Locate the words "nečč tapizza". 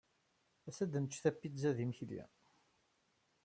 1.01-1.71